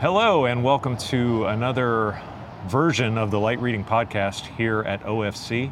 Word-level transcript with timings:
Hello, 0.00 0.44
and 0.44 0.64
welcome 0.64 0.96
to 0.96 1.46
another 1.46 2.20
version 2.66 3.16
of 3.16 3.30
the 3.30 3.38
Light 3.38 3.60
Reading 3.60 3.84
Podcast 3.84 4.44
here 4.56 4.82
at 4.82 5.00
OFC. 5.04 5.70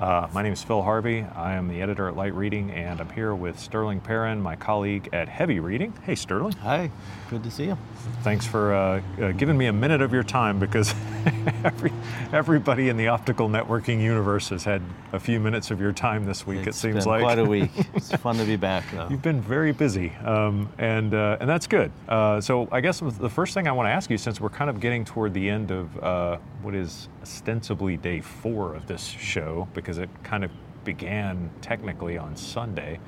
Uh, 0.00 0.26
my 0.32 0.42
name 0.42 0.52
is 0.52 0.62
Phil 0.62 0.82
Harvey. 0.82 1.24
I 1.36 1.54
am 1.54 1.68
the 1.68 1.80
editor 1.80 2.08
at 2.08 2.16
Light 2.16 2.34
Reading, 2.34 2.72
and 2.72 3.00
I'm 3.00 3.08
here 3.10 3.32
with 3.32 3.60
Sterling 3.60 4.00
Perrin, 4.00 4.42
my 4.42 4.56
colleague 4.56 5.08
at 5.12 5.28
Heavy 5.28 5.60
Reading. 5.60 5.94
Hey, 6.04 6.16
Sterling. 6.16 6.54
Hi, 6.54 6.90
good 7.30 7.44
to 7.44 7.50
see 7.50 7.66
you. 7.66 7.78
Thanks 8.22 8.44
for 8.44 8.74
uh, 8.74 9.02
uh, 9.20 9.32
giving 9.32 9.56
me 9.56 9.66
a 9.66 9.72
minute 9.72 10.02
of 10.02 10.12
your 10.12 10.24
time 10.24 10.58
because 10.58 10.92
every, 11.64 11.92
everybody 12.32 12.88
in 12.88 12.96
the 12.96 13.08
optical 13.08 13.48
networking 13.48 14.00
universe 14.00 14.48
has 14.48 14.64
had 14.64 14.82
a 15.12 15.20
few 15.20 15.40
minutes 15.40 15.70
of 15.70 15.80
your 15.80 15.92
time 15.92 16.24
this 16.24 16.46
week. 16.46 16.66
It's 16.66 16.78
it 16.78 16.80
seems 16.80 17.04
been 17.04 17.12
like 17.12 17.22
quite 17.22 17.38
a 17.38 17.44
week. 17.44 17.70
It's 17.94 18.12
fun 18.16 18.36
to 18.36 18.44
be 18.44 18.56
back, 18.56 18.84
though. 18.92 19.08
You've 19.10 19.22
been 19.22 19.40
very 19.40 19.72
busy, 19.72 20.10
um, 20.24 20.68
and 20.78 21.12
uh, 21.12 21.36
and 21.40 21.48
that's 21.48 21.66
good. 21.66 21.92
Uh, 22.08 22.40
so 22.40 22.68
I 22.72 22.80
guess 22.80 23.00
the 23.00 23.28
first 23.28 23.54
thing 23.54 23.68
I 23.68 23.72
want 23.72 23.86
to 23.86 23.90
ask 23.90 24.10
you, 24.10 24.18
since 24.18 24.40
we're 24.40 24.48
kind 24.48 24.70
of 24.70 24.80
getting 24.80 25.04
toward 25.04 25.34
the 25.34 25.48
end 25.48 25.70
of 25.70 26.02
uh, 26.02 26.38
what 26.62 26.74
is 26.74 27.08
ostensibly 27.22 27.96
day 27.96 28.20
four 28.20 28.74
of 28.74 28.86
this 28.86 29.04
show, 29.04 29.68
because 29.74 29.98
it 29.98 30.08
kind 30.22 30.44
of 30.44 30.50
began 30.84 31.50
technically 31.60 32.16
on 32.16 32.36
Sunday, 32.36 32.98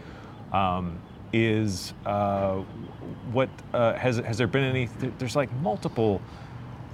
um, 0.52 1.00
is 1.32 1.94
uh, 2.04 2.56
what 3.32 3.48
uh, 3.72 3.94
has 3.94 4.18
has 4.18 4.36
there 4.38 4.46
been 4.46 4.64
any? 4.64 4.88
There's 5.18 5.36
like 5.36 5.52
multiple 5.60 6.20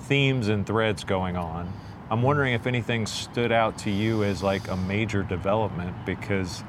themes 0.01 0.49
and 0.49 0.67
threads 0.67 1.05
going 1.05 1.37
on. 1.37 1.73
I'm 2.11 2.23
wondering 2.23 2.55
if 2.55 2.67
anything 2.67 3.07
stood 3.07 3.53
out 3.53 3.77
to 3.79 3.91
you 3.91 4.25
as 4.25 4.43
like 4.43 4.69
a 4.69 4.77
major 4.77 5.23
development 5.23 5.95
because 6.07 6.63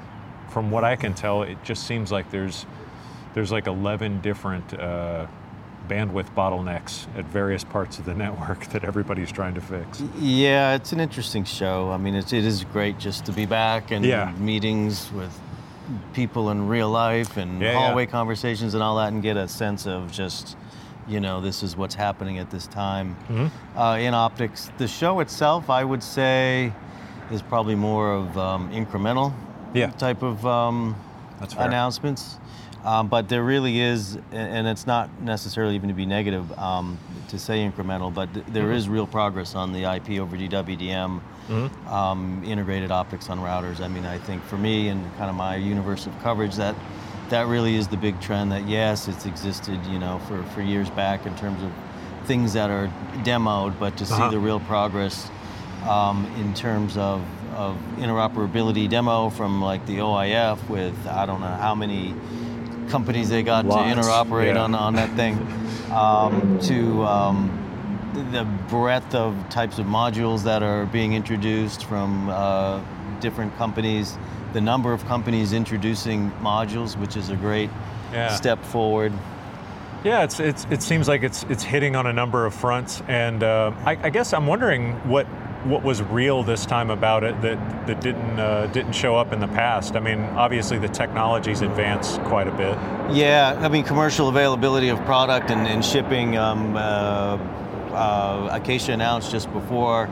from 0.50 0.70
what 0.72 0.84
I 0.84 0.96
can 0.96 1.14
tell, 1.14 1.44
it 1.44 1.58
just 1.64 1.88
seems 1.88 2.12
like 2.12 2.30
there's 2.32 2.66
there's 3.36 3.52
like 3.52 3.68
11 3.68 4.22
different 4.22 4.74
uh, 4.74 5.28
bandwidth 5.88 6.34
bottlenecks 6.36 7.06
at 7.18 7.26
various 7.26 7.64
parts 7.64 8.00
of 8.00 8.06
the 8.06 8.14
network 8.24 8.66
that 8.72 8.84
everybody's 8.84 9.32
trying 9.32 9.54
to 9.54 9.62
fix. 9.62 10.02
Yeah, 10.20 10.74
it's 10.76 10.92
an 10.92 11.00
interesting 11.00 11.44
show. 11.46 11.92
I 11.92 11.98
mean, 11.98 12.16
it's, 12.16 12.34
it 12.34 12.44
is 12.44 12.64
great 12.66 12.98
just 12.98 13.26
to 13.28 13.32
be 13.32 13.46
back 13.46 13.92
and 13.92 14.04
Yeah. 14.04 14.32
meetings 14.40 15.12
with 15.14 15.40
people 16.14 16.50
in 16.50 16.68
real 16.68 16.90
life 16.90 17.38
and 17.38 17.62
Yeah, 17.62 17.74
hallway 17.74 18.06
yeah. 18.06 18.12
conversations 18.12 18.74
and 18.74 18.82
all 18.84 18.98
that, 18.98 19.14
and 19.14 19.22
get 19.22 19.38
a 19.38 19.48
sense 19.48 19.86
of 19.88 20.12
just, 20.12 20.58
you 21.10 21.20
know, 21.20 21.42
this 21.42 21.64
is 21.64 21.76
what's 21.76 21.96
happening 21.96 22.38
at 22.38 22.50
this 22.52 22.68
time 22.68 23.16
Mm-hmm. 23.28 23.78
uh, 23.78 23.98
in 23.98 24.14
optics. 24.14 24.70
The 24.78 24.88
show 24.88 25.20
itself, 25.20 25.70
I 25.70 25.84
would 25.84 26.04
say, 26.04 26.72
is 27.32 27.42
probably 27.42 27.76
more 27.76 28.14
of 28.14 28.38
um, 28.38 28.70
incremental 28.72 29.34
Yeah. 29.74 29.90
type 29.92 30.22
of 30.24 30.46
um, 30.46 30.96
announcements. 31.58 32.38
Um, 32.86 33.08
but 33.10 33.28
there 33.28 33.44
really 33.44 33.82
is, 33.82 34.18
and 34.32 34.66
it's 34.66 34.88
not 34.88 35.10
necessarily 35.22 35.76
even 35.76 35.90
to 35.90 35.94
be 35.96 36.06
negative 36.06 36.50
um, 36.58 36.98
to 37.28 37.38
say 37.38 37.60
incremental, 37.70 38.14
but 38.14 38.34
th- 38.34 38.46
there 38.50 38.72
is 38.72 38.88
real 38.88 39.06
progress 39.06 39.54
on 39.54 39.74
the 39.74 39.84
IP 39.84 40.18
over 40.22 40.38
DWDM, 40.38 41.20
um, 41.88 42.42
integrated 42.46 42.90
optics 42.90 43.30
on 43.30 43.38
routers. 43.40 43.82
I 43.82 43.90
mean, 43.90 44.06
I 44.06 44.18
think 44.18 44.42
for 44.46 44.58
me 44.58 44.88
and 44.88 45.04
kind 45.18 45.30
of 45.30 45.36
my 45.36 45.58
universe 45.58 46.08
of 46.08 46.18
coverage, 46.24 46.56
that 46.56 46.74
that 47.30 47.48
really 47.48 47.76
is 47.76 47.88
the 47.88 47.98
big 47.98 48.20
trend. 48.20 48.52
That 48.52 48.68
yes, 48.68 49.08
it's 49.08 49.26
existed, 49.26 49.80
you 49.88 50.00
know, 50.00 50.20
for, 50.28 50.44
for 50.54 50.62
years 50.62 50.90
back 50.90 51.26
in 51.26 51.36
terms 51.36 51.62
of 51.64 51.72
things 52.26 52.54
that 52.54 52.70
are 52.70 52.88
demoed, 53.24 53.78
but 53.80 53.98
to 53.98 54.06
see 54.06 54.14
Uh-huh. 54.14 54.30
the 54.30 54.40
real 54.40 54.60
progress 54.62 55.30
um, 55.88 56.26
in 56.38 56.54
terms 56.54 56.98
of, 56.98 57.22
of 57.56 57.76
interoperability 57.98 58.88
demo 58.90 59.30
from 59.30 59.62
like 59.62 59.86
the 59.86 59.98
OIF 59.98 60.58
with 60.70 60.96
I 61.08 61.26
don't 61.26 61.42
know 61.42 61.48
how 61.48 61.74
many 61.76 62.14
companies 62.90 63.30
they 63.30 63.44
got 63.44 63.66
Lots, 63.66 63.82
to 63.84 64.02
interoperate 64.02 64.56
yeah. 64.56 64.64
on, 64.64 64.76
on 64.76 64.96
that 64.96 65.10
thing 65.16 65.36
um, 65.92 66.60
to 66.64 67.04
um, 67.04 67.50
the, 68.14 68.40
the 68.40 68.44
breadth 68.68 69.14
of 69.16 69.36
types 69.50 69.80
of 69.80 69.86
modules 69.86 70.44
that 70.44 70.62
are 70.64 70.86
being 70.88 71.14
introduced 71.14 71.86
from 71.86 72.30
uh, 72.30 72.82
different 73.20 73.56
companies 73.58 74.18
the 74.54 74.62
number 74.62 74.92
of 74.94 75.06
companies 75.06 75.54
introducing 75.54 76.32
modules 76.42 76.98
which 76.98 77.16
is 77.18 77.30
a 77.30 77.36
great 77.36 77.70
Yeah. 78.12 78.30
step 78.36 78.64
forward 78.66 79.14
Yeah, 80.04 80.24
it's, 80.24 80.40
it's, 80.40 80.66
it 80.72 80.82
seems 80.82 81.08
like 81.08 81.24
it's, 81.24 81.44
it's 81.50 81.62
hitting 81.64 81.96
on 81.96 82.08
a 82.08 82.14
number 82.14 82.46
of 82.46 82.54
fronts, 82.54 83.02
and 83.10 83.44
uh, 83.44 83.72
I, 83.86 83.98
I 84.02 84.10
guess 84.10 84.32
I'm 84.34 84.48
wondering 84.48 84.94
what 85.10 85.26
what 85.66 85.84
was 85.84 86.02
real 86.02 86.42
this 86.42 86.66
time 86.66 86.90
about 86.90 87.26
it 87.26 87.36
that, 87.42 87.58
that 87.86 88.00
didn't 88.00 88.40
uh, 88.40 88.68
didn't 88.68 88.94
show 88.94 89.18
up 89.18 89.34
in 89.34 89.42
the 89.42 89.48
past. 89.50 89.98
I 89.98 90.00
mean, 90.00 90.22
obviously 90.38 90.80
the 90.80 90.88
technology's 90.88 91.62
advanced 91.62 92.22
quite 92.22 92.48
a 92.48 92.52
bit. 92.52 92.78
Yeah, 93.14 93.60
I 93.62 93.68
mean 93.68 93.84
commercial 93.84 94.30
availability 94.30 94.88
of 94.88 94.98
product 95.04 95.52
and, 95.52 95.68
and 95.68 95.84
shipping. 95.84 96.38
Um, 96.38 96.78
uh, 96.78 97.38
uh, 97.92 98.50
Acacia 98.54 98.94
announced 98.94 99.32
just 99.32 99.52
before 99.52 100.08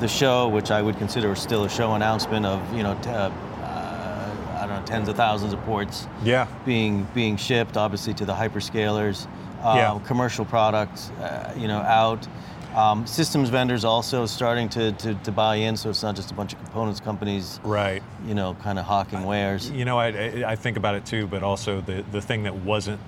the 0.00 0.08
show, 0.08 0.48
which 0.48 0.70
I 0.72 0.82
would 0.82 0.96
consider 0.98 1.36
still 1.36 1.64
a 1.64 1.68
show 1.68 1.94
announcement 1.94 2.44
of 2.46 2.58
you 2.74 2.82
know 2.82 2.98
t- 3.00 3.10
uh, 3.10 3.28
uh, 3.30 4.58
I 4.58 4.66
don't 4.66 4.69
know 4.80 4.86
tens 4.86 5.08
of 5.08 5.16
thousands 5.16 5.52
of 5.52 5.60
ports 5.64 6.06
Yeah. 6.24 6.46
being 6.64 7.06
being 7.14 7.36
shipped, 7.36 7.76
obviously 7.76 8.14
to 8.14 8.24
the 8.24 8.34
hyperscalers. 8.34 9.26
Uh, 9.62 9.74
Yeah. 9.76 10.00
Commercial 10.06 10.44
products, 10.44 11.10
uh, 11.20 11.52
you 11.56 11.68
know, 11.68 11.78
out. 11.80 12.26
Um, 12.74 13.04
systems 13.06 13.48
vendors 13.48 13.84
also 13.84 14.26
starting 14.26 14.68
to, 14.70 14.92
to, 14.92 15.14
to 15.14 15.32
buy 15.32 15.56
in, 15.56 15.76
so 15.76 15.90
it's 15.90 16.04
not 16.04 16.14
just 16.14 16.30
a 16.30 16.34
bunch 16.34 16.52
of 16.52 16.60
components 16.60 17.00
companies, 17.00 17.58
Right. 17.64 18.00
you 18.24 18.34
know, 18.34 18.54
kind 18.62 18.78
of 18.78 18.84
hawking 18.84 19.24
wares. 19.24 19.70
You 19.70 19.84
know, 19.84 19.98
I, 19.98 20.06
I- 20.06 20.44
I 20.52 20.56
think 20.56 20.76
about 20.76 20.94
it 20.94 21.04
too, 21.04 21.26
but 21.26 21.42
also 21.42 21.80
the, 21.80 22.04
the 22.12 22.20
thing 22.20 22.44
that 22.44 22.54
wasn't 22.54 23.00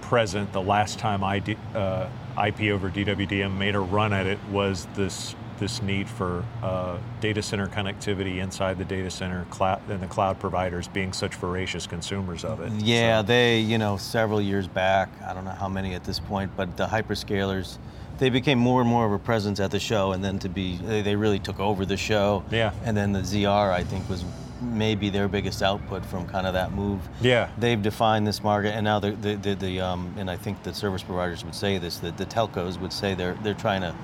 present 0.00 0.52
the 0.52 0.62
last 0.62 0.98
time 1.00 1.24
ID, 1.24 1.56
uh, 1.74 2.06
IP 2.46 2.70
over 2.72 2.88
DWDM 2.88 3.56
made 3.58 3.74
a 3.74 3.80
run 3.80 4.12
at 4.12 4.26
it 4.26 4.38
was 4.52 4.86
this 4.94 5.34
this 5.58 5.82
need 5.82 6.08
for 6.08 6.44
uh, 6.62 6.98
data 7.20 7.42
center 7.42 7.66
connectivity 7.66 8.38
inside 8.42 8.78
the 8.78 8.84
data 8.84 9.10
center 9.10 9.44
cloud 9.50 9.80
and 9.88 10.00
the 10.00 10.06
cloud 10.06 10.38
providers 10.40 10.88
being 10.88 11.12
such 11.12 11.34
voracious 11.34 11.86
consumers 11.86 12.44
of 12.44 12.60
it. 12.60 12.72
Yeah, 12.72 13.20
So- 13.20 13.26
they, 13.26 13.60
you 13.60 13.78
know, 13.78 13.96
several 13.96 14.40
years 14.40 14.66
back, 14.66 15.08
I 15.26 15.34
don't 15.34 15.44
know 15.44 15.50
how 15.52 15.68
many 15.68 15.94
at 15.94 16.04
this 16.04 16.18
point, 16.20 16.50
but 16.56 16.76
the 16.76 16.86
hyperscalers, 16.86 17.78
they 18.18 18.30
became 18.30 18.58
more 18.58 18.80
and 18.80 18.88
more 18.88 19.06
of 19.06 19.12
a 19.12 19.18
presence 19.18 19.60
at 19.60 19.70
the 19.70 19.80
show, 19.80 20.12
and 20.12 20.22
then 20.24 20.38
to 20.40 20.48
be, 20.48 20.76
they, 20.76 21.02
they 21.02 21.16
really 21.16 21.38
took 21.38 21.58
over 21.60 21.84
the 21.84 21.96
show. 21.96 22.44
Yeah. 22.50 22.72
And 22.84 22.96
then 22.96 23.12
the 23.12 23.20
ZR, 23.20 23.72
I 23.72 23.82
think, 23.84 24.08
was 24.08 24.24
maybe 24.62 25.10
their 25.10 25.28
biggest 25.28 25.62
output 25.62 26.06
from 26.06 26.26
kind 26.26 26.46
of 26.46 26.54
that 26.54 26.72
move. 26.72 27.00
Yeah. 27.20 27.50
They've 27.58 27.82
defined 27.82 28.26
this 28.26 28.42
market, 28.42 28.70
and 28.74 28.84
now 28.84 28.98
the, 29.00 29.10
the, 29.12 29.34
the, 29.34 29.54
the 29.56 29.80
um, 29.80 30.14
and 30.16 30.30
I 30.30 30.36
think 30.36 30.62
the 30.62 30.72
service 30.72 31.02
providers 31.02 31.44
would 31.44 31.54
say 31.54 31.76
this, 31.78 31.98
that 31.98 32.16
the 32.16 32.24
telcos 32.26 32.80
would 32.80 32.92
say 32.92 33.14
they're, 33.14 33.34
they're 33.42 33.52
trying 33.54 33.82
to 33.82 33.94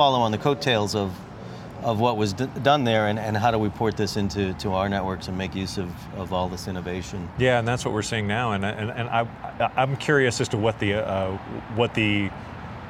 follow 0.00 0.20
on 0.20 0.32
the 0.32 0.38
coattails 0.38 0.94
of, 0.94 1.14
of 1.82 2.00
what 2.00 2.16
was 2.16 2.32
d- 2.32 2.48
done 2.62 2.84
there, 2.84 3.08
and, 3.08 3.18
and 3.18 3.36
how 3.36 3.50
do 3.50 3.58
we 3.58 3.68
port 3.68 3.98
this 3.98 4.16
into 4.16 4.54
to 4.54 4.72
our 4.72 4.88
networks 4.88 5.28
and 5.28 5.36
make 5.36 5.54
use 5.54 5.76
of, 5.76 5.90
of 6.16 6.32
all 6.32 6.48
this 6.48 6.68
innovation. 6.68 7.28
Yeah, 7.36 7.58
and 7.58 7.68
that's 7.68 7.84
what 7.84 7.92
we're 7.92 8.00
seeing 8.00 8.26
now, 8.26 8.52
and 8.52 8.64
and, 8.64 8.90
and 8.90 9.10
I, 9.10 9.28
I'm 9.76 9.98
curious 9.98 10.40
as 10.40 10.48
to 10.48 10.56
what 10.56 10.78
the 10.78 10.94
uh, 10.94 11.36
what 11.76 11.92
the 11.92 12.30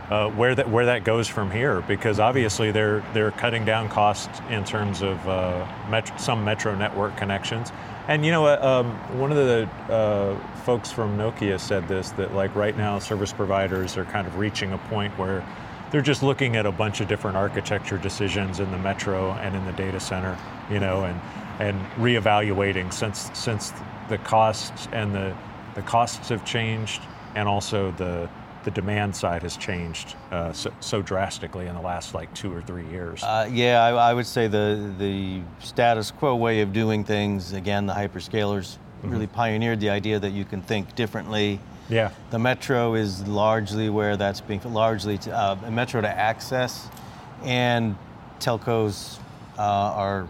uh, 0.09 0.31
where 0.31 0.54
that 0.54 0.70
where 0.70 0.87
that 0.87 1.03
goes 1.03 1.26
from 1.26 1.50
here, 1.50 1.81
because 1.81 2.20
obviously 2.20 2.70
they're 2.70 3.03
they're 3.12 3.32
cutting 3.32 3.65
down 3.65 3.88
costs 3.88 4.41
in 4.49 4.62
terms 4.62 5.03
of 5.03 5.19
uh, 5.26 5.66
metro, 5.88 6.16
some 6.16 6.44
metro 6.44 6.76
network 6.76 7.16
connections, 7.16 7.72
and 8.06 8.25
you 8.25 8.31
know 8.31 8.47
um, 8.47 8.87
one 9.19 9.32
of 9.32 9.37
the 9.37 9.69
uh, 9.93 10.38
folks 10.62 10.93
from 10.93 11.19
Nokia 11.19 11.59
said 11.59 11.88
this 11.88 12.10
that 12.10 12.34
like 12.34 12.54
right 12.54 12.76
now 12.76 13.00
service 13.00 13.32
providers 13.32 13.97
are 13.97 14.04
kind 14.04 14.28
of 14.28 14.38
reaching 14.38 14.72
a 14.72 14.78
point 14.78 15.12
where 15.19 15.44
they're 15.90 16.00
just 16.00 16.22
looking 16.22 16.56
at 16.56 16.66
a 16.66 16.72
bunch 16.72 17.00
of 17.00 17.08
different 17.08 17.36
architecture 17.36 17.98
decisions 17.98 18.60
in 18.60 18.70
the 18.70 18.78
metro 18.78 19.32
and 19.32 19.56
in 19.56 19.64
the 19.64 19.72
data 19.72 20.00
center, 20.00 20.38
you 20.70 20.80
know, 20.80 21.04
and 21.04 21.20
and 21.58 21.78
reevaluating 21.96 22.92
since 22.92 23.30
since 23.34 23.72
the 24.08 24.18
costs 24.18 24.88
and 24.92 25.14
the 25.14 25.36
the 25.74 25.82
costs 25.82 26.28
have 26.28 26.44
changed, 26.44 27.02
and 27.34 27.48
also 27.48 27.90
the 27.92 28.28
the 28.64 28.70
demand 28.70 29.16
side 29.16 29.42
has 29.42 29.56
changed 29.56 30.16
uh, 30.32 30.52
so, 30.52 30.70
so 30.81 31.00
drastically 31.00 31.66
in 31.66 31.75
the 31.75 31.81
last 31.81 32.14
like 32.14 32.32
two 32.34 32.54
or 32.54 32.60
three 32.60 32.86
years. 32.88 33.22
Uh, 33.22 33.48
yeah, 33.50 33.82
I, 33.82 34.10
I 34.10 34.14
would 34.14 34.26
say 34.26 34.48
the 34.48 34.93
the 34.98 35.40
status 35.60 36.10
quo 36.10 36.36
way 36.36 36.60
of 36.60 36.72
doing 36.72 37.04
things. 37.04 37.52
Again, 37.52 37.86
the 37.86 37.94
hyperscalers 37.94 38.76
really 39.02 39.26
pioneered 39.26 39.81
the 39.81 39.90
idea 39.90 40.19
that 40.19 40.31
you 40.31 40.44
can 40.44 40.60
think 40.60 40.94
differently. 40.94 41.58
Yeah, 41.90 42.10
The 42.31 42.38
metro 42.38 42.94
is 42.94 43.26
largely 43.26 43.90
where 43.90 44.16
that's 44.16 44.40
being 44.40 44.60
largely 44.64 45.19
to, 45.19 45.32
uh, 45.32 45.58
a 45.64 45.70
metro 45.70 46.00
to 46.00 46.08
access, 46.08 46.88
and 47.42 47.96
telcos 48.38 49.19
uh, 49.58 49.62
are, 49.62 50.28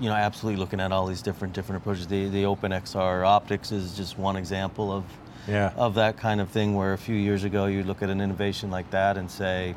you 0.00 0.08
know, 0.08 0.14
absolutely 0.14 0.58
looking 0.58 0.80
at 0.80 0.90
all 0.92 1.06
these 1.06 1.22
different 1.22 1.54
different 1.54 1.82
approaches. 1.82 2.06
The 2.08 2.28
the 2.28 2.44
Open 2.44 2.72
XR 2.72 3.26
optics 3.26 3.70
is 3.72 3.96
just 3.96 4.18
one 4.18 4.36
example 4.36 4.92
of 4.92 5.04
yeah, 5.46 5.72
of 5.76 5.94
that 5.94 6.16
kind 6.16 6.40
of 6.40 6.50
thing 6.50 6.74
where 6.74 6.92
a 6.92 6.98
few 6.98 7.16
years 7.16 7.44
ago 7.44 7.66
you'd 7.66 7.86
look 7.86 8.02
at 8.02 8.10
an 8.10 8.20
innovation 8.20 8.70
like 8.70 8.90
that 8.90 9.16
and 9.16 9.30
say, 9.30 9.74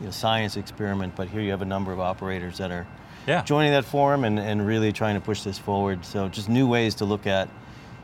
you 0.00 0.06
know, 0.06 0.12
science 0.12 0.56
experiment, 0.56 1.16
but 1.16 1.28
here 1.28 1.40
you 1.40 1.50
have 1.50 1.62
a 1.62 1.66
number 1.66 1.92
of 1.92 1.98
operators 1.98 2.58
that 2.58 2.70
are 2.70 2.86
yeah. 3.26 3.42
joining 3.42 3.72
that 3.72 3.84
forum 3.84 4.24
and, 4.24 4.38
and 4.38 4.66
really 4.66 4.92
trying 4.92 5.14
to 5.14 5.20
push 5.20 5.42
this 5.42 5.58
forward. 5.58 6.04
So 6.04 6.28
just 6.28 6.48
new 6.48 6.68
ways 6.68 6.94
to 6.96 7.04
look 7.04 7.26
at 7.26 7.48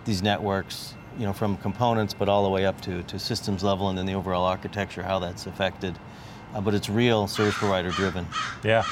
these 0.04 0.22
networks 0.22 0.94
you 1.18 1.24
know, 1.24 1.32
from 1.32 1.56
components, 1.58 2.14
but 2.14 2.28
all 2.28 2.44
the 2.44 2.50
way 2.50 2.66
up 2.66 2.80
to, 2.82 3.02
to 3.04 3.18
systems 3.18 3.62
level 3.62 3.88
and 3.88 3.98
then 3.98 4.06
the 4.06 4.14
overall 4.14 4.44
architecture, 4.44 5.02
how 5.02 5.18
that's 5.18 5.46
affected. 5.46 5.98
Uh, 6.54 6.60
but 6.60 6.74
it's 6.74 6.88
real 6.88 7.26
service 7.26 7.54
provider 7.54 7.90
driven. 7.90 8.26
Yeah. 8.62 8.84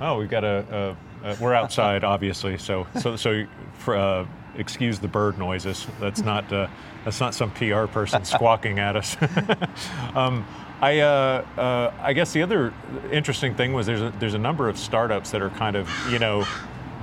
Oh, 0.00 0.18
we've 0.18 0.30
got 0.30 0.44
a, 0.44 0.96
a, 1.22 1.30
a 1.30 1.36
we're 1.40 1.54
outside, 1.54 2.04
obviously, 2.14 2.56
so 2.58 2.86
so 3.00 3.16
so 3.16 3.44
for, 3.74 3.96
uh, 3.96 4.26
excuse 4.56 4.98
the 4.98 5.08
bird 5.08 5.38
noises. 5.38 5.86
That's 6.00 6.22
not 6.22 6.50
uh, 6.52 6.68
that's 7.04 7.20
not 7.20 7.34
some 7.34 7.50
PR 7.52 7.84
person 7.86 8.24
squawking 8.24 8.78
at 8.78 8.96
us. 8.96 9.16
um, 10.14 10.46
I 10.80 11.00
uh, 11.00 11.44
uh, 11.56 11.92
I 12.00 12.12
guess 12.12 12.32
the 12.32 12.42
other 12.42 12.72
interesting 13.10 13.54
thing 13.54 13.72
was 13.72 13.86
there's 13.86 14.00
a, 14.00 14.12
there's 14.18 14.34
a 14.34 14.38
number 14.38 14.68
of 14.68 14.78
startups 14.78 15.30
that 15.32 15.42
are 15.42 15.50
kind 15.50 15.76
of 15.76 15.90
you 16.10 16.18
know 16.18 16.46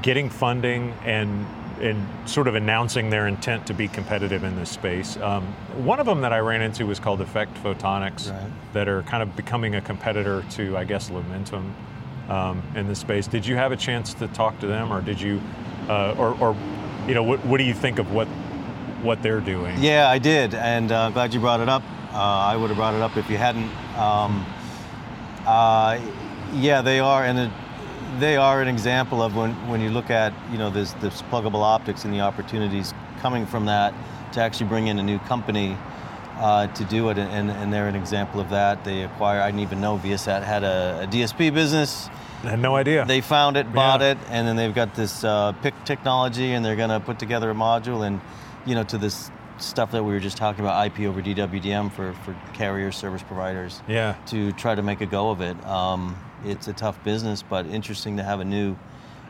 getting 0.02 0.30
funding 0.30 0.94
and 1.04 1.46
and 1.82 2.08
sort 2.30 2.48
of 2.48 2.56
announcing 2.56 3.10
their 3.10 3.28
intent 3.28 3.68
to 3.68 3.74
be 3.74 3.88
competitive 3.88 4.44
in 4.44 4.56
this 4.56 4.70
space. 4.70 5.18
Um, 5.18 5.44
one 5.84 6.00
of 6.00 6.06
them 6.06 6.22
that 6.22 6.32
I 6.34 6.40
ran 6.40 6.62
into 6.62 6.86
was 6.86 7.00
called 7.00 7.22
Effect 7.22 7.54
Photonics, 7.64 8.32
Right. 8.32 8.50
that 8.74 8.88
are 8.88 9.04
kind 9.04 9.22
of 9.22 9.36
becoming 9.36 9.76
a 9.76 9.82
competitor 9.82 10.44
to, 10.52 10.78
I 10.78 10.84
guess, 10.86 11.10
Lumentum 11.10 11.72
um, 12.30 12.64
in 12.76 12.88
this 12.88 13.00
space. 13.00 13.28
Did 13.28 13.46
you 13.46 13.56
have 13.56 13.72
a 13.72 13.76
chance 13.78 14.14
to 14.16 14.28
talk 14.30 14.60
to 14.60 14.68
them, 14.68 14.92
or 14.92 15.02
did 15.02 15.20
you, 15.20 15.42
uh, 15.90 16.16
or, 16.18 16.38
or, 16.40 16.56
you 17.08 17.14
know, 17.14 17.24
what, 17.24 17.46
what 17.46 17.58
do 17.58 17.64
you 17.64 17.74
think 17.74 18.00
of 18.00 18.12
what 18.12 18.28
what 19.04 19.22
they're 19.22 19.42
doing? 19.42 19.78
Yeah, 19.78 20.10
I 20.10 20.18
did, 20.18 20.56
and 20.56 20.92
uh, 20.92 21.12
glad 21.12 21.32
you 21.32 21.40
brought 21.40 21.60
it 21.60 21.70
up. 21.70 21.84
Uh, 22.12 22.18
I 22.18 22.56
would 22.56 22.70
have 22.70 22.78
brought 22.78 22.96
it 22.96 23.02
up 23.02 23.18
if 23.18 23.30
you 23.30 23.38
hadn't. 23.38 23.70
Um, 23.96 24.44
uh, 25.46 26.00
yeah, 26.54 26.82
they 26.82 27.00
are, 27.00 27.24
and 27.24 27.38
it, 27.38 27.52
they 28.20 28.38
are 28.38 28.62
an 28.62 28.68
example 28.68 29.22
of 29.22 29.36
when, 29.36 29.52
when 29.70 29.82
you 29.82 29.90
look 29.90 30.10
at 30.10 30.34
you 30.52 30.58
know 30.58 30.70
this 30.70 30.94
this 30.94 31.22
pluggable 31.24 31.62
optics 31.64 32.06
and 32.06 32.14
the 32.14 32.22
opportunities 32.22 32.94
coming 33.22 33.46
from 33.46 33.66
that 33.66 33.94
to 34.34 34.42
actually 34.42 34.68
bring 34.68 34.88
in 34.88 35.00
a 35.00 35.04
new 35.04 35.20
company 35.20 35.78
uh, 36.38 36.68
to 36.68 36.84
do 36.86 37.10
it, 37.10 37.18
and, 37.18 37.50
and 37.50 37.72
they're 37.72 37.88
an 37.88 37.96
example 37.96 38.40
of 38.42 38.50
that. 38.50 38.84
They 38.84 39.04
acquire. 39.04 39.40
I 39.42 39.48
didn't 39.48 39.62
even 39.62 39.80
know 39.80 39.98
Viasat 39.98 40.44
had 40.44 40.64
a, 40.64 41.02
a 41.04 41.08
DSP 41.08 41.54
business. 41.54 42.10
I 42.44 42.50
had 42.50 42.60
no 42.60 42.76
idea. 42.76 43.06
They 43.06 43.22
found 43.22 43.56
it, 43.58 43.72
bought 43.74 44.02
Yeah. 44.02 44.12
it, 44.12 44.18
and 44.30 44.48
then 44.48 44.56
they've 44.56 44.76
got 44.76 44.94
this 44.96 45.24
uh, 45.24 45.54
PIC 45.64 45.74
technology, 45.86 46.52
and 46.52 46.64
they're 46.64 46.76
going 46.76 46.90
to 46.90 47.00
put 47.00 47.18
together 47.20 47.50
a 47.52 47.54
module, 47.56 48.06
and 48.06 48.20
you 48.66 48.76
know, 48.76 48.84
to 48.84 48.98
this 48.98 49.32
stuff 49.58 49.92
that 49.92 50.04
we 50.04 50.12
were 50.12 50.20
just 50.20 50.36
talking 50.36 50.60
about, 50.60 50.86
IP 50.86 51.08
over 51.08 51.22
DWDM 51.22 51.92
for 51.94 52.14
for 52.26 52.36
carrier 52.54 52.92
service 52.92 53.24
providers, 53.24 53.82
yeah. 53.88 54.16
to 54.28 54.52
try 54.54 54.76
to 54.76 54.82
make 54.84 55.00
a 55.02 55.06
go 55.06 55.30
of 55.32 55.40
it. 55.42 55.56
Um, 55.66 56.18
it's 56.46 56.68
a 56.68 56.74
tough 56.74 57.04
business, 57.04 57.42
but 57.42 57.66
interesting 57.66 58.18
to 58.18 58.24
have 58.24 58.40
a 58.40 58.46
new 58.46 58.76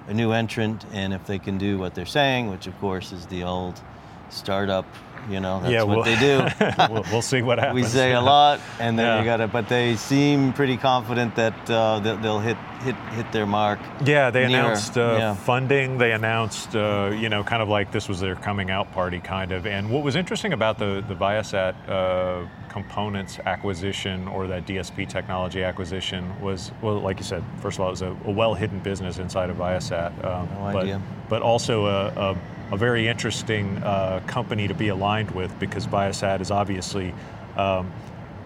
a 0.07 0.13
new 0.13 0.31
entrant, 0.31 0.85
and 0.91 1.13
if 1.13 1.25
they 1.25 1.39
can 1.39 1.57
do 1.57 1.79
what 1.79 1.95
they're 1.95 2.05
saying, 2.05 2.47
which 2.49 2.67
of 2.67 2.79
course 2.79 3.11
is 3.11 3.25
the 3.25 3.43
old 3.43 3.81
startup, 4.29 4.85
you 5.29 5.39
know, 5.39 5.59
that's 5.59 5.71
yeah, 5.71 5.83
what 5.83 5.97
we'll, 5.97 6.03
they 6.05 6.19
do. 6.19 6.47
we'll, 6.93 7.03
we'll 7.11 7.21
see 7.21 7.41
what 7.41 7.59
happens. 7.63 7.75
We 7.75 7.83
say 7.83 8.13
a 8.13 8.21
lot, 8.21 8.59
and 8.79 8.97
then 8.97 9.05
Yeah. 9.05 9.19
you 9.19 9.25
got 9.25 9.37
to. 9.37 9.47
But 9.47 9.67
they 9.69 9.95
seem 9.95 10.53
pretty 10.53 10.77
confident 10.77 11.35
that 11.35 11.69
uh, 11.69 11.99
they'll 11.99 12.39
hit 12.39 12.57
hit 12.83 12.95
hit 13.13 13.31
their 13.31 13.45
mark. 13.45 13.79
Yeah, 14.05 14.29
they 14.29 14.47
nearer. 14.47 14.61
announced 14.65 14.97
uh, 14.97 15.33
funding. 15.35 15.97
They 15.97 16.11
announced, 16.11 16.75
uh, 16.75 17.11
you 17.15 17.29
know, 17.29 17.43
kind 17.43 17.61
of 17.61 17.69
like 17.69 17.91
this 17.91 18.07
was 18.07 18.19
their 18.19 18.35
coming 18.35 18.69
out 18.69 18.91
party, 18.91 19.19
kind 19.19 19.51
of. 19.51 19.65
And 19.65 19.89
what 19.89 20.03
was 20.03 20.15
interesting 20.15 20.53
about 20.53 20.77
the 20.77 21.03
the 21.07 21.15
Viasat 21.15 21.75
uh, 21.89 22.47
components 22.69 23.39
acquisition 23.45 24.27
or 24.27 24.47
that 24.47 24.65
DSP 24.67 25.07
technology 25.07 25.63
acquisition 25.63 26.29
was, 26.41 26.71
well, 26.81 26.99
like 26.99 27.17
you 27.17 27.23
said, 27.23 27.41
first 27.61 27.77
of 27.77 27.81
all, 27.81 27.87
it 27.87 27.91
was 27.91 28.01
a, 28.01 28.15
a 28.25 28.31
well 28.31 28.53
hidden 28.53 28.79
business 28.79 29.17
inside 29.17 29.49
of 29.49 29.57
Viasat. 29.57 30.11
Um, 30.25 30.49
No 30.53 30.71
but, 30.73 30.83
idea. 30.83 31.01
But 31.29 31.41
also 31.41 31.85
a, 31.85 32.07
a, 32.07 32.37
a 32.71 32.77
very 32.77 33.07
interesting 33.07 33.77
uh, 33.77 34.21
company 34.27 34.67
to 34.67 34.73
be 34.73 34.87
aligned 34.87 35.31
with 35.31 35.57
because 35.59 35.85
Viasat 35.87 36.41
is 36.41 36.51
obviously 36.51 37.13
um, 37.57 37.91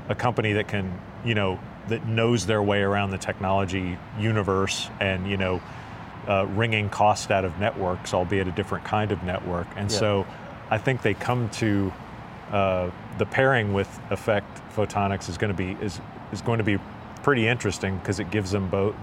a 0.10 0.16
company 0.16 0.54
that 0.54 0.68
can, 0.68 1.00
you 1.24 1.34
know, 1.36 1.60
that 1.88 2.06
knows 2.06 2.46
their 2.46 2.62
way 2.62 2.82
around 2.82 3.12
the 3.12 3.18
technology 3.18 3.98
universe 4.20 4.90
and, 5.00 5.28
you 5.28 5.38
know, 5.38 5.62
uh, 6.28 6.46
wringing 6.50 6.90
cost 6.90 7.32
out 7.32 7.46
of 7.46 7.58
networks, 7.60 8.14
albeit 8.14 8.48
a 8.48 8.52
different 8.52 8.86
kind 8.86 9.12
of 9.12 9.24
network. 9.24 9.68
And 9.76 9.90
Yeah. 9.90 9.98
so 9.98 10.28
I 10.70 10.78
think 10.78 11.02
they 11.02 11.14
come 11.14 11.50
to 11.52 11.92
uh, 12.52 12.90
the 13.18 13.26
pairing 13.26 13.74
with 13.74 14.00
Effect 14.12 14.62
Photonics 14.76 15.30
is 15.30 15.38
going 15.38 15.56
to 15.56 15.58
be 15.58 15.78
is 15.84 16.00
is 16.32 16.42
going 16.42 16.58
to 16.58 16.64
be 16.64 16.78
pretty 17.24 17.48
interesting 17.48 17.98
because 17.98 18.20
it 18.20 18.32
gives 18.32 18.52
them 18.52 18.70
both 18.70 18.96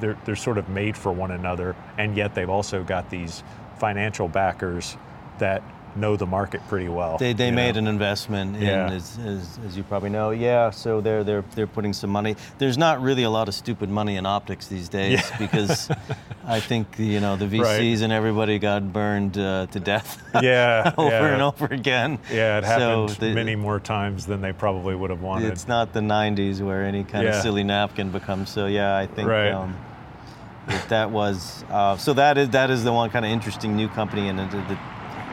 they're, 0.00 0.18
they're 0.24 0.36
sort 0.36 0.58
of 0.58 0.68
made 0.68 0.96
for 0.96 1.12
one 1.12 1.30
another 1.30 1.76
and 1.96 2.16
yet 2.16 2.34
they've 2.34 2.50
also 2.50 2.82
got 2.82 3.08
these 3.08 3.44
financial 3.86 4.28
backers 4.28 4.96
that 5.40 5.60
know 5.96 6.16
the 6.16 6.24
market 6.24 6.60
pretty 6.68 6.88
well. 6.88 7.18
They, 7.18 7.32
they 7.34 7.50
made 7.50 7.74
know? 7.74 7.80
an 7.80 7.86
investment 7.88 8.54
in, 8.56 8.62
Yeah. 8.62 8.90
as, 8.92 9.18
as, 9.26 9.58
as 9.66 9.76
you 9.76 9.82
probably 9.82 10.08
know. 10.08 10.30
Yeah, 10.30 10.70
so 10.70 11.00
they're 11.00 11.24
they're 11.24 11.44
they're 11.56 11.66
putting 11.66 11.92
some 11.92 12.08
money. 12.10 12.36
There's 12.58 12.78
not 12.78 13.02
really 13.02 13.24
a 13.24 13.28
lot 13.38 13.48
of 13.48 13.54
stupid 13.54 13.90
money 13.90 14.16
in 14.16 14.24
optics 14.24 14.68
these 14.68 14.88
days 14.88 15.20
Yeah. 15.20 15.38
because 15.38 15.90
I 16.46 16.60
think 16.60 16.86
you 16.96 17.18
know 17.20 17.34
the 17.36 17.46
VCs 17.46 17.60
Right. 17.62 18.02
and 18.04 18.12
everybody 18.12 18.58
got 18.60 18.90
burned 18.92 19.36
uh, 19.36 19.66
to 19.72 19.80
death. 19.80 20.10
Yeah, 20.42 20.94
over 20.96 21.10
yeah. 21.10 21.32
and 21.34 21.42
over 21.42 21.66
again. 21.66 22.18
Yeah, 22.32 22.58
it 22.58 22.62
So 22.64 22.68
happened 22.68 23.08
the- 23.20 23.34
many 23.34 23.56
more 23.56 23.80
times 23.80 24.24
than 24.26 24.40
they 24.40 24.52
probably 24.52 24.94
would 24.94 25.10
have 25.10 25.22
wanted. 25.22 25.50
It's 25.52 25.66
not 25.68 25.92
the 25.92 26.00
'90s 26.00 26.60
where 26.60 26.84
any 26.84 27.02
kind 27.04 27.26
of 27.26 27.34
silly 27.42 27.64
napkin 27.64 28.10
becomes. 28.12 28.48
So 28.48 28.66
yeah, 28.66 28.96
I 28.96 29.06
think 29.08 29.28
Right. 29.28 29.50
um, 29.52 29.74
that, 30.88 31.10
was 31.10 31.64
uh, 31.70 31.96
so. 31.96 32.12
That 32.12 32.38
is 32.38 32.50
that 32.50 32.70
is 32.70 32.84
the 32.84 32.92
one 32.92 33.10
kind 33.10 33.24
of 33.24 33.30
interesting 33.30 33.76
new 33.76 33.88
company, 33.88 34.28
and 34.28 34.38
the, 34.38 34.44
the, 34.44 34.78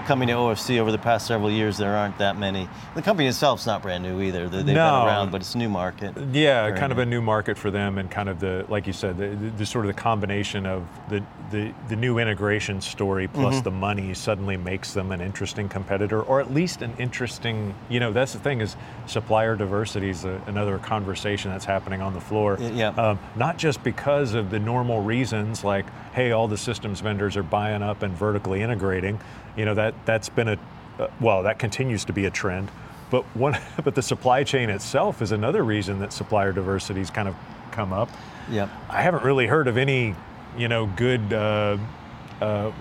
coming 0.10 0.28
to 0.28 0.34
OFC 0.34 0.80
over 0.80 0.92
the 0.92 0.98
past 0.98 1.28
several 1.28 1.52
years, 1.52 1.78
there 1.78 1.96
aren't 1.96 2.18
that 2.18 2.36
many. 2.36 2.68
The 2.96 3.02
company 3.04 3.28
itself's 3.28 3.68
not 3.68 3.84
brand 3.84 4.02
new 4.02 4.24
either. 4.24 4.50
They- 4.50 4.64
They've 4.64 4.74
No. 4.76 5.02
been 5.02 5.08
around, 5.08 5.32
but 5.32 5.42
it's 5.42 5.54
a 5.54 5.58
new 5.60 5.70
market. 5.70 6.16
Yeah, 6.34 6.72
kind 6.72 6.92
of 6.92 6.98
a 6.98 7.06
new 7.06 7.22
market 7.22 7.60
for 7.60 7.70
them, 7.70 8.00
and 8.00 8.10
kind 8.10 8.28
of 8.28 8.40
the 8.40 8.66
like 8.70 8.88
you 8.88 8.94
said, 8.94 9.20
the, 9.20 9.28
the, 9.28 9.50
the 9.52 9.66
sort 9.68 9.86
of 9.86 9.96
the 9.96 10.02
combination 10.02 10.66
of 10.66 10.88
the 11.10 11.22
the, 11.52 11.72
the 11.90 11.96
new 11.96 12.18
integration 12.18 12.82
story 12.82 13.28
plus 13.28 13.56
Mm-hmm. 13.56 13.64
the 13.64 13.72
money 13.72 14.14
suddenly 14.16 14.58
makes 14.58 14.94
them 14.94 15.12
an 15.12 15.22
interesting 15.22 15.70
competitor, 15.70 16.22
or 16.24 16.40
at 16.42 16.52
least 16.52 16.82
an 16.82 16.94
interesting. 16.98 17.76
You 17.88 18.00
know, 18.00 18.12
that's 18.12 18.34
the 18.34 18.40
thing 18.40 18.62
is 18.62 18.76
supplier 19.06 19.56
diversity 19.56 20.10
is 20.10 20.26
a, 20.26 20.42
another 20.48 20.80
conversation 20.80 21.52
that's 21.52 21.66
happening 21.66 22.02
on 22.02 22.14
the 22.16 22.22
floor. 22.22 22.58
Yeah. 22.60 22.90
Um, 22.90 23.20
not 23.36 23.58
just 23.60 23.84
because 23.84 24.34
of 24.34 24.50
the 24.50 24.58
normal 24.60 25.02
reasons, 25.04 25.64
like 25.64 25.86
hey, 26.14 26.32
all 26.32 26.48
the 26.48 26.58
systems 26.58 27.00
vendors 27.02 27.38
are 27.38 27.44
buying 27.44 27.82
up 27.82 28.02
and 28.04 28.14
vertically 28.14 28.62
integrating. 28.62 29.20
You 29.56 29.66
know 29.66 29.74
that 29.76 29.94
that's 30.06 30.30
been 30.30 30.50
a 30.50 30.60
uh, 31.00 31.08
well, 31.22 31.44
that 31.44 31.60
continues 31.60 32.06
to 32.06 32.14
be 32.14 32.26
a 32.26 32.32
trend. 32.32 32.70
But 33.10 33.24
one, 33.36 33.58
but 33.84 33.96
the 33.96 34.02
supply 34.02 34.44
chain 34.44 34.70
itself 34.70 35.22
is 35.22 35.32
another 35.32 35.64
reason 35.64 36.00
that 36.00 36.14
supplier 36.14 36.52
diversity's 36.52 37.10
kind 37.10 37.28
of 37.28 37.36
come 37.72 37.94
up. 37.94 38.10
Yep. 38.52 38.70
I 38.90 39.02
haven't 39.02 39.24
really 39.24 39.48
heard 39.48 39.68
of 39.68 39.78
any, 39.78 40.16
you 40.58 40.68
know, 40.68 40.88
good 40.88 41.32
uh, 41.32 41.78
uh, 42.42 42.72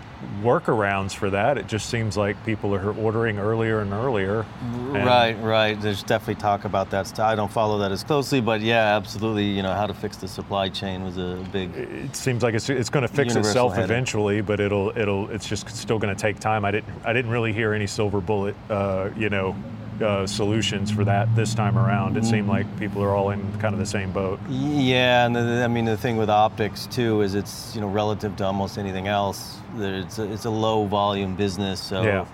workarounds 0.43 1.12
for 1.15 1.31
that. 1.31 1.59
It 1.59 1.67
just 1.67 1.88
seems 1.91 2.17
like 2.17 2.43
people 2.45 2.75
are 2.75 2.91
ordering 2.93 3.38
earlier 3.38 3.81
and 3.81 3.93
earlier. 3.93 4.45
and- 4.62 5.05
Right, 5.07 5.35
right. 5.43 5.81
There's 5.81 6.03
definitely 6.03 6.41
talk 6.41 6.65
about 6.65 6.91
that 6.91 7.07
stuff. 7.07 7.27
I 7.27 7.35
don't 7.35 7.50
follow 7.50 7.79
that 7.79 7.93
as 7.93 8.03
closely, 8.05 8.41
but 8.41 8.61
yeah, 8.61 8.97
absolutely. 8.97 9.45
You 9.45 9.62
know, 9.62 9.75
how 9.75 9.87
to 9.87 9.95
fix 9.95 10.17
the 10.17 10.29
supply 10.29 10.69
chain 10.69 11.05
was 11.05 11.19
a 11.19 11.45
big. 11.53 11.75
It 11.77 12.17
seems 12.17 12.43
like 12.43 12.55
it's, 12.55 12.69
it's 12.71 12.91
going 12.91 13.07
to 13.07 13.12
fix 13.12 13.35
itself 13.37 13.75
headache. 13.75 13.85
eventually, 13.91 14.41
but 14.41 14.61
it'll 14.61 14.97
it'll 14.97 15.29
it's 15.31 15.49
just 15.49 15.69
still 15.77 15.99
going 15.99 16.15
to 16.15 16.21
take 16.21 16.41
time. 16.41 16.65
I 16.65 16.71
didn't 16.71 16.93
I 17.05 17.12
didn't 17.12 17.31
really 17.31 17.53
hear 17.53 17.73
any 17.75 17.87
silver 17.87 18.21
bullet, 18.21 18.57
uh, 18.71 19.11
you 19.17 19.29
know, 19.29 19.55
uh, 20.02 20.26
solutions 20.26 20.90
for 20.90 21.05
that 21.05 21.35
this 21.35 21.55
time 21.55 21.76
around. 21.78 22.17
It 22.17 22.25
seemed 22.25 22.49
like 22.49 22.67
people 22.78 23.02
are 23.02 23.14
all 23.14 23.31
in 23.31 23.40
kind 23.59 23.75
of 23.75 23.78
the 23.78 23.87
same 23.87 24.12
boat. 24.12 24.38
Yeah, 24.49 25.26
and 25.26 25.35
the, 25.35 25.62
I 25.64 25.69
mean 25.69 25.85
the 25.85 25.97
thing 25.97 26.17
with 26.17 26.31
optics 26.31 26.87
too 26.87 27.23
is 27.23 27.35
it's 27.35 27.75
you 27.75 27.81
know 27.81 27.88
relative 27.88 28.37
to 28.37 28.45
almost 28.45 28.78
anything 28.78 29.09
else, 29.09 29.59
it's 29.76 30.19
a, 30.19 30.33
it's 30.33 30.45
a 30.45 30.50
low 30.50 30.87
volume 30.87 31.35
business. 31.37 31.81
So, 31.81 32.02
Yeah. 32.02 32.26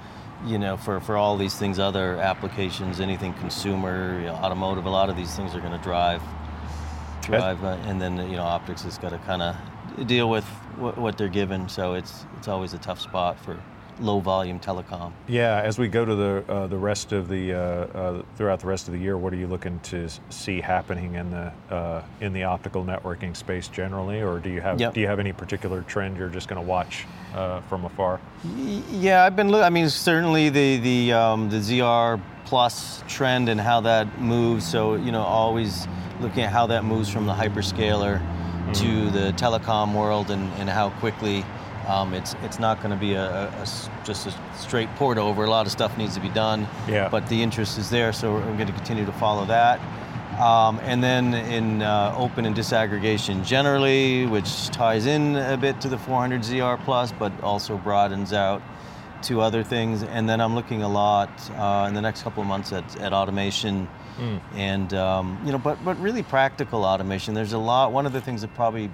you 0.47 0.59
know, 0.59 0.77
for, 0.77 1.01
for 1.01 1.17
all 1.17 1.37
these 1.37 1.55
things, 1.57 1.79
other 1.79 2.17
applications, 2.19 3.01
anything 3.01 3.33
consumer, 3.35 4.19
you 4.21 4.27
know, 4.27 4.35
automotive, 4.35 4.85
a 4.87 4.91
lot 4.91 5.09
of 5.09 5.17
these 5.17 5.35
things 5.35 5.55
are 5.55 5.61
going 5.61 5.73
to 5.73 5.83
drive, 5.83 6.23
drive, 7.23 7.63
uh, 7.65 7.79
and 7.87 8.01
then 8.01 8.17
you 8.31 8.37
know 8.37 8.43
optics 8.43 8.83
has 8.83 8.99
got 8.99 9.11
to 9.11 9.19
kind 9.19 9.43
of 9.43 10.07
deal 10.07 10.29
with 10.29 10.45
what, 10.77 10.99
what 10.99 11.17
they're 11.17 11.29
given. 11.29 11.69
So 11.69 11.95
it's 11.95 12.27
it's 12.37 12.49
always 12.49 12.75
a 12.75 12.79
tough 12.79 13.01
spot 13.01 13.39
for 13.41 13.59
low 14.01 14.21
volume 14.21 14.59
telecom. 14.61 15.13
Yeah, 15.29 15.61
as 15.63 15.79
we 15.79 15.89
go 15.89 16.05
to 16.05 16.15
the 16.15 16.45
uh, 16.49 16.67
the 16.67 16.77
rest 16.77 17.13
of 17.13 17.29
the 17.29 17.53
uh, 17.55 17.59
uh, 17.59 18.23
throughout 18.37 18.61
the 18.61 18.67
rest 18.67 18.89
of 18.89 18.95
the 18.95 19.01
year, 19.01 19.17
what 19.17 19.33
are 19.33 19.37
you 19.37 19.47
looking 19.47 19.79
to 19.81 20.09
see 20.31 20.61
happening 20.61 21.15
in 21.15 21.31
the 21.31 21.53
uh, 21.71 22.03
in 22.21 22.33
the 22.33 22.45
optical 22.45 22.85
networking 22.85 23.37
space 23.37 23.69
generally, 23.69 24.21
or 24.23 24.39
do 24.39 24.51
you 24.51 24.61
have 24.61 24.81
Yep. 24.81 24.95
do 24.95 25.01
you 25.01 25.07
have 25.07 25.19
any 25.21 25.33
particular 25.33 25.83
trend 25.83 26.17
you're 26.17 26.29
just 26.29 26.49
going 26.49 26.61
to 26.61 26.67
watch 26.67 27.07
uh, 27.35 27.61
from 27.63 27.85
afar? 27.85 28.21
Yeah, 28.91 29.25
I've 29.25 29.37
been. 29.37 29.51
Loo- 29.51 29.63
I 29.63 29.71
mean, 29.71 29.89
certainly 29.89 30.49
the 30.49 30.79
the 30.79 31.13
um, 31.13 31.51
the 31.51 31.59
ZR 31.59 32.21
plus 32.45 33.03
trend 33.09 33.49
and 33.49 33.61
how 33.61 33.81
that 33.83 34.21
moves. 34.21 34.67
So 34.67 34.95
you 34.97 35.13
know, 35.13 35.23
always 35.23 35.87
looking 36.21 36.43
at 36.45 36.53
how 36.53 36.67
that 36.69 36.85
moves 36.85 37.09
from 37.09 37.27
the 37.27 37.33
hyperscaler 37.33 38.21
to 38.75 39.11
the 39.11 39.33
telecom 39.37 39.95
world 39.95 40.31
and, 40.31 40.51
and 40.55 40.69
how 40.69 40.91
quickly 40.91 41.45
Um, 41.87 42.15
it's 42.15 42.35
it's 42.43 42.59
not 42.59 42.79
going 42.79 42.91
to 42.91 42.97
be 42.97 43.15
a, 43.15 43.25
a- 43.25 43.63
a 43.63 43.67
just 44.05 44.27
a 44.27 44.35
straight 44.57 44.89
port 44.97 45.19
over. 45.19 45.45
A 45.45 45.51
lot 45.51 45.67
of 45.67 45.73
stuff 45.73 45.97
needs 45.99 46.15
to 46.15 46.21
be 46.21 46.29
done. 46.31 46.67
Yeah. 46.89 47.09
But 47.09 47.27
the 47.29 47.43
interest 47.43 47.79
is 47.79 47.91
there, 47.91 48.13
so 48.13 48.33
we're 48.35 48.41
going 48.57 48.67
to 48.67 48.73
continue 48.73 49.05
to 49.07 49.13
follow 49.13 49.45
that. 49.47 49.81
Um, 50.41 50.81
and 50.83 51.03
then 51.03 51.33
in 51.35 51.83
uh, 51.83 52.13
open 52.19 52.45
and 52.45 52.57
disaggregation 52.57 53.45
generally, 53.45 54.27
which 54.27 54.69
ties 54.69 55.07
in 55.07 55.37
a 55.37 55.57
bit 55.57 55.81
to 55.83 55.89
the 55.89 55.97
400 55.99 56.41
ZR 56.43 56.83
Plus, 56.85 57.13
but 57.13 57.33
also 57.43 57.77
broadens 57.79 58.33
out 58.33 58.61
to 59.23 59.41
other 59.41 59.63
things. 59.63 60.03
And 60.03 60.29
then 60.29 60.41
I'm 60.41 60.55
looking 60.57 60.83
a 60.83 60.89
lot 60.89 61.31
uh, 61.53 61.87
in 61.87 61.95
the 61.95 62.01
next 62.03 62.23
couple 62.25 62.43
of 62.43 62.49
months 62.49 62.73
at, 62.73 62.99
at 63.01 63.13
automation 63.13 63.89
and 64.55 64.95
um, 64.95 65.41
you 65.45 65.51
know, 65.51 65.59
but 65.59 65.85
but 65.85 65.99
really 66.01 66.23
practical 66.23 66.85
automation. 66.85 67.35
There's 67.35 67.53
a 67.53 67.59
lot. 67.59 67.91
One 67.91 68.07
of 68.07 68.13
the 68.13 68.21
things 68.21 68.43
that 68.43 68.55
probably 68.55 68.89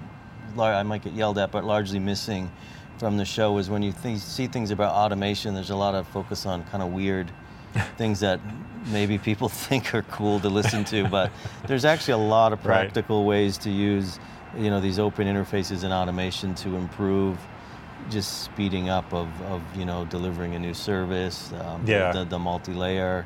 I 0.57 0.81
might 0.83 1.03
get 1.03 1.13
yelled 1.13 1.37
at, 1.37 1.51
but 1.51 1.63
largely 1.63 1.99
missing 1.99 2.51
from 2.97 3.17
the 3.17 3.25
show 3.25 3.57
is 3.57 3.69
when 3.69 3.81
you 3.81 3.93
th- 4.03 4.19
see 4.19 4.47
things 4.47 4.71
about 4.71 4.93
automation. 4.93 5.53
There's 5.55 5.69
a 5.71 5.75
lot 5.75 5.95
of 5.95 6.07
focus 6.07 6.45
on 6.45 6.63
kind 6.65 6.83
of 6.83 6.91
weird 6.91 7.31
things 7.97 8.19
that 8.19 8.39
maybe 8.87 9.17
people 9.17 9.49
think 9.67 9.93
are 9.95 10.03
cool 10.03 10.39
to 10.41 10.49
listen 10.49 10.83
to, 10.85 11.07
but 11.07 11.31
there's 11.67 11.85
actually 11.85 12.13
a 12.13 12.17
lot 12.29 12.53
of 12.53 12.59
Right. 12.65 12.81
practical 12.83 13.25
ways 13.25 13.57
to 13.59 13.69
use 13.71 14.19
you 14.57 14.69
know 14.69 14.81
these 14.81 14.99
open 14.99 15.27
interfaces 15.27 15.83
and 15.83 15.93
automation 15.93 16.53
to 16.55 16.75
improve 16.75 17.37
just 18.09 18.43
speeding 18.43 18.89
up 18.89 19.13
of, 19.13 19.27
of 19.43 19.61
you 19.77 19.85
know 19.85 20.03
delivering 20.05 20.55
a 20.55 20.59
new 20.59 20.73
service 20.73 21.53
um, 21.61 21.85
the- 21.85 21.91
Yeah. 21.93 22.11
the, 22.11 22.25
the 22.25 22.39
multi-layer 22.39 23.25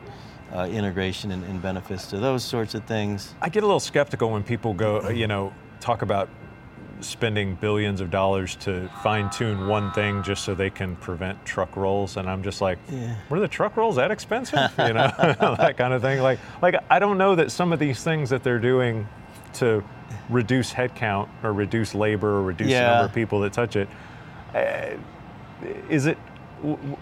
uh, 0.54 0.68
integration 0.72 1.32
and, 1.32 1.44
and 1.46 1.60
benefits 1.62 2.06
to 2.12 2.20
those 2.20 2.44
sorts 2.44 2.76
of 2.76 2.84
things 2.86 3.34
I 3.42 3.50
get 3.50 3.64
a 3.64 3.66
little 3.66 3.80
skeptical 3.80 4.30
when 4.30 4.44
people 4.44 4.74
go, 4.76 5.10
you 5.10 5.26
know, 5.26 5.52
talk 5.80 6.04
about 6.04 6.30
spending 7.02 7.56
billions 7.56 8.02
of 8.02 8.10
dollars 8.10 8.56
to 8.58 8.90
fine 9.04 9.30
tune 9.30 9.68
one 9.68 9.92
thing 9.92 10.24
just 10.24 10.44
so 10.44 10.56
they 10.56 10.70
can 10.70 10.96
prevent 10.98 11.44
truck 11.46 11.76
rolls, 11.76 12.18
and 12.18 12.30
I'm 12.30 12.42
just 12.44 12.62
like, 12.62 12.80
Yeah. 12.90 13.16
were 13.30 13.40
the 13.40 13.48
truck 13.48 13.78
rolls 13.78 13.96
that 13.98 14.12
expensive? 14.12 14.60
You 14.78 14.94
know, 14.94 15.12
that 15.58 15.76
kind 15.78 15.94
of 15.94 16.02
thing. 16.02 16.22
Like, 16.22 16.40
like 16.62 16.76
I 16.90 17.00
don't 17.00 17.18
know 17.18 17.36
that 17.36 17.52
some 17.52 17.74
of 17.74 17.80
these 17.80 18.04
things 18.04 18.30
that 18.30 18.44
they're 18.44 18.60
doing 18.60 19.08
to 19.56 19.84
reduce 20.30 20.74
headcount 20.74 21.30
or 21.44 21.54
reduce 21.54 21.96
labor 21.96 22.30
or 22.38 22.44
reduce 22.44 22.68
the 22.70 22.80
number 22.82 23.06
of 23.06 23.14
people 23.14 23.40
that 23.42 23.54
touch 23.54 23.76
it. 23.76 23.88
Uh, 24.54 24.98
is 25.90 26.06
it? 26.06 26.18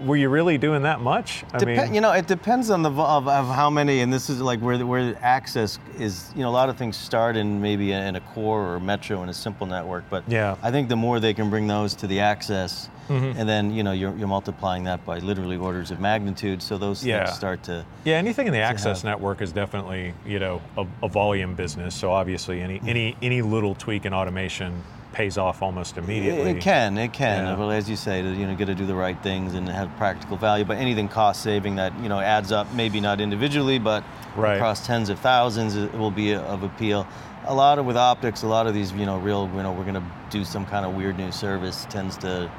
Were 0.02 0.16
you 0.18 0.30
really 0.30 0.58
doing 0.58 0.82
that 0.84 1.00
much? 1.00 1.44
I 1.54 1.58
Depe- 1.58 1.94
you 1.94 2.02
know, 2.02 2.12
it 2.12 2.28
depends 2.28 2.70
on 2.70 2.82
the 2.82 2.90
of, 2.92 3.28
of 3.28 3.48
how 3.48 3.70
many, 3.70 4.02
and 4.02 4.12
this 4.12 4.30
is 4.30 4.42
like 4.42 4.60
where 4.60 4.78
the, 4.78 4.86
where 4.86 5.14
the 5.14 5.24
access 5.24 5.80
is. 5.98 6.32
You 6.36 6.42
know, 6.42 6.50
a 6.50 6.52
lot 6.52 6.70
of 6.70 6.78
things 6.78 6.98
start 6.98 7.38
in 7.38 7.62
maybe 7.62 7.92
in 7.94 8.16
a 8.16 8.20
core 8.20 8.62
or 8.62 8.76
a 8.76 8.80
metro 8.82 9.24
in 9.24 9.30
a 9.30 9.34
simple 9.34 9.66
network, 9.68 10.04
but 10.10 10.24
Yeah. 10.28 10.56
I 10.62 10.72
think 10.72 10.90
the 10.90 10.96
more 10.96 11.20
they 11.20 11.34
can 11.34 11.50
bring 11.50 11.68
those 11.68 11.94
to 11.96 12.08
the 12.08 12.20
access, 12.20 12.90
Mm-hmm. 13.10 13.38
and 13.38 13.50
then 13.50 13.74
you 13.74 13.84
know 13.84 13.92
you're, 13.92 14.16
you're 14.16 14.30
multiplying 14.30 14.86
that 14.86 15.06
by 15.06 15.20
literally 15.20 15.58
orders 15.58 15.92
of 15.92 16.00
magnitude, 16.00 16.62
so 16.64 16.78
those 16.78 17.06
Yeah. 17.06 17.26
things 17.26 17.36
start 17.36 17.62
to. 17.64 17.84
Yeah, 18.06 18.16
anything 18.16 18.48
in 18.48 18.54
the 18.54 18.60
access 18.60 19.02
have- 19.02 19.12
network 19.12 19.42
is 19.42 19.52
definitely 19.52 20.14
you 20.26 20.40
know 20.40 20.62
a, 20.78 20.88
a 21.04 21.10
volume 21.10 21.54
business. 21.54 21.96
So 21.96 22.14
obviously, 22.14 22.62
any 22.62 22.80
any 22.88 23.18
any 23.22 23.42
little 23.42 23.76
tweak 23.76 24.06
in 24.06 24.14
automation 24.14 24.82
pays 25.14 25.38
off 25.38 25.62
almost 25.62 25.98
immediately. 25.98 26.52
It 26.52 26.62
can, 26.62 26.98
it 26.98 27.14
can. 27.14 27.46
Yeah. 27.46 27.58
Well, 27.58 27.72
as 27.72 27.90
you 27.90 27.96
say, 27.96 28.22
you 28.22 28.46
know, 28.46 28.56
got 28.56 28.66
to 28.66 28.76
do 28.76 28.86
the 28.86 28.96
right 28.96 29.22
things 29.24 29.54
and 29.54 29.70
have 29.70 29.96
practical 29.98 30.36
value. 30.38 30.66
But 30.66 30.78
anything 30.78 31.08
cost 31.08 31.42
saving 31.44 31.76
that 31.76 31.98
you 32.02 32.10
know 32.10 32.20
adds 32.20 32.52
up, 32.52 32.72
maybe 32.74 33.00
not 33.00 33.22
individually, 33.22 33.80
but 33.80 34.04
Right. 34.36 34.56
across 34.56 34.86
tens 34.86 35.10
of 35.10 35.20
thousands, 35.20 35.76
it 35.76 35.94
will 35.94 36.10
be 36.12 36.34
of 36.34 36.64
appeal. 36.64 37.06
A 37.46 37.54
lot 37.54 37.78
of 37.78 37.86
with 37.86 37.96
optics, 37.98 38.42
a 38.42 38.48
lot 38.48 38.66
of 38.66 38.74
these, 38.74 38.92
you 38.94 39.06
know, 39.06 39.20
real, 39.20 39.48
you 39.56 39.62
know, 39.62 39.72
we're 39.72 39.84
going 39.84 39.94
to 39.94 40.04
do 40.32 40.44
some 40.44 40.66
kind 40.66 40.86
of 40.88 40.96
weird 40.96 41.18
new 41.20 41.32
service 41.32 41.86
tends 41.90 42.18
to 42.18 42.50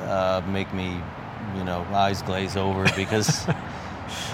uh, 0.00 0.40
make 0.48 0.72
me, 0.72 0.98
you 1.54 1.64
know, 1.64 1.86
eyes 1.92 2.22
glaze 2.22 2.56
over 2.56 2.84
because 2.96 3.46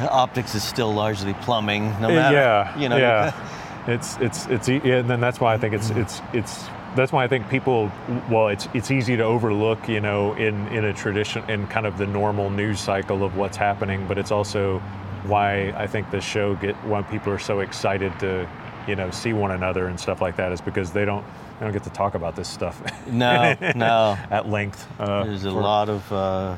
optics 0.08 0.54
is 0.54 0.62
still 0.62 0.92
largely 0.94 1.34
plumbing, 1.34 1.90
no 2.00 2.08
matter, 2.08 2.36
yeah, 2.36 2.78
you 2.78 2.88
know. 2.88 2.96
yeah. 2.96 3.32
It's 3.88 4.16
it's 4.18 4.46
it's 4.46 4.68
and 4.68 5.10
then 5.10 5.18
that's 5.18 5.40
why 5.40 5.54
I 5.54 5.58
think 5.58 5.74
it's 5.74 5.90
it's 5.90 6.20
it's 6.32 6.66
that's 6.94 7.12
why 7.12 7.24
I 7.24 7.28
think 7.28 7.48
people 7.48 7.90
well 8.30 8.48
it's 8.48 8.68
it's 8.74 8.90
easy 8.90 9.16
to 9.16 9.22
overlook 9.24 9.88
you 9.88 10.00
know 10.00 10.34
in 10.34 10.66
in 10.68 10.84
a 10.84 10.92
tradition 10.92 11.42
in 11.50 11.66
kind 11.68 11.86
of 11.86 11.98
the 11.98 12.06
normal 12.06 12.50
news 12.50 12.80
cycle 12.80 13.24
of 13.24 13.36
what's 13.36 13.56
happening, 13.56 14.06
but 14.06 14.18
it's 14.18 14.30
also 14.30 14.78
why 15.24 15.70
I 15.76 15.86
think 15.86 16.10
the 16.10 16.20
show 16.20 16.54
get 16.56 16.74
why 16.84 17.02
people 17.02 17.32
are 17.32 17.38
so 17.38 17.60
excited 17.60 18.12
to 18.20 18.48
you 18.88 18.96
know 18.96 19.10
see 19.10 19.32
one 19.32 19.52
another 19.52 19.86
and 19.86 19.98
stuff 19.98 20.20
like 20.20 20.36
that 20.36 20.50
is 20.52 20.60
because 20.60 20.90
they 20.92 21.04
don't 21.04 21.24
they 21.58 21.66
don't 21.66 21.72
get 21.72 21.84
to 21.84 21.90
talk 21.90 22.14
about 22.14 22.34
this 22.34 22.48
stuff 22.48 22.82
No, 23.06 23.54
no. 23.76 24.18
at 24.30 24.48
length. 24.48 24.86
Uh, 24.98 25.24
There's 25.24 25.44
a 25.44 25.50
for- 25.52 25.60
lot 25.62 25.88
of 25.88 26.12
uh, 26.12 26.56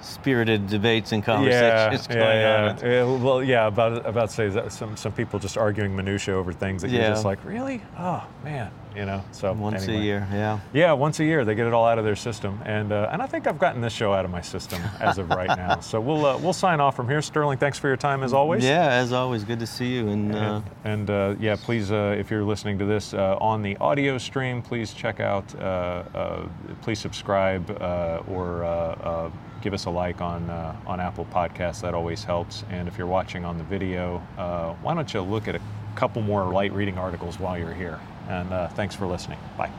spirited 0.00 0.66
debates 0.68 1.12
and 1.12 1.22
yeah, 1.22 1.26
conversations 1.26 2.06
going 2.06 2.20
yeah, 2.20 2.68
on. 2.70 2.78
yeah. 2.78 2.86
Yeah, 3.04 3.22
Well, 3.22 3.42
yeah, 3.42 3.66
about 3.66 4.06
about 4.06 4.30
to 4.30 4.34
say 4.34 4.48
that 4.48 4.72
some 4.72 4.96
some 4.96 5.12
people 5.12 5.38
just 5.38 5.58
arguing 5.58 5.94
minutia 5.94 6.34
over 6.34 6.52
things 6.52 6.82
that 6.82 6.90
you're 6.90 7.02
just 7.02 7.24
like, 7.26 7.44
really? 7.44 7.82
Oh 7.98 8.24
man, 8.44 8.70
you 8.96 9.04
know. 9.04 9.22
So 9.32 9.52
Once 9.52 9.84
anyway. 9.84 10.00
a 10.00 10.04
year, 10.04 10.28
yeah. 10.32 10.58
Yeah, 10.72 10.92
once 10.92 11.20
a 11.20 11.24
year 11.24 11.44
they 11.44 11.54
get 11.54 11.66
it 11.66 11.72
all 11.72 11.84
out 11.86 11.98
of 11.98 12.04
their 12.04 12.16
system, 12.16 12.60
and 12.64 12.92
uh, 12.92 13.10
and 13.12 13.20
I 13.22 13.26
think 13.26 13.46
I've 13.46 13.58
gotten 13.58 13.80
this 13.80 13.92
show 13.92 14.12
out 14.14 14.24
of 14.24 14.30
my 14.30 14.40
system 14.40 14.80
as 15.00 15.18
of 15.18 15.28
right 15.30 15.48
now. 15.56 15.80
So 15.80 16.00
we'll 16.00 16.24
uh, 16.24 16.38
we'll 16.38 16.52
sign 16.52 16.80
off 16.80 16.96
from 16.96 17.08
here. 17.08 17.20
Sterling, 17.22 17.58
thanks 17.58 17.78
for 17.78 17.88
your 17.88 17.96
time 17.96 18.22
as 18.22 18.32
always. 18.32 18.64
Yeah, 18.64 18.88
as 18.88 19.12
always, 19.12 19.44
good 19.44 19.58
to 19.60 19.66
see 19.66 19.94
you. 19.94 20.08
And 20.08 20.34
uh, 20.34 20.38
And, 20.38 20.64
and, 20.84 21.10
uh, 21.10 21.34
yeah, 21.38 21.56
please, 21.56 21.92
uh, 21.92 22.16
if 22.18 22.30
you're 22.30 22.44
listening 22.44 22.78
to 22.78 22.84
this 22.84 23.12
uh, 23.14 23.36
on 23.40 23.62
the 23.62 23.76
audio 23.78 24.16
stream, 24.18 24.62
please 24.62 24.92
check 24.94 25.20
out, 25.20 25.54
uh, 25.56 25.58
uh, 26.14 26.48
please 26.82 26.98
subscribe 26.98 27.70
uh, 27.80 28.22
or 28.28 28.64
uh, 28.64 28.68
uh, 28.68 29.30
give 29.60 29.74
us 29.74 29.84
a 29.86 29.90
like 29.90 30.20
on 30.20 30.48
uh, 30.50 30.74
on 30.86 31.00
Apple 31.00 31.26
Podcasts. 31.32 31.82
That 31.82 31.94
always 31.94 32.24
helps. 32.24 32.64
And 32.70 32.88
if 32.88 32.96
you're 32.98 33.06
watching 33.06 33.44
on 33.44 33.58
the 33.58 33.64
video, 33.64 34.22
uh, 34.38 34.72
why 34.82 34.94
don't 34.94 35.12
you 35.12 35.20
look 35.20 35.48
at 35.48 35.54
a 35.54 35.60
couple 35.96 36.22
more 36.22 36.52
light 36.52 36.72
reading 36.72 36.98
articles 36.98 37.38
while 37.38 37.58
you're 37.58 37.74
here? 37.74 37.98
And 38.28 38.52
uh, 38.52 38.68
thanks 38.68 38.94
for 38.94 39.06
listening. 39.06 39.38
Bye. 39.56 39.70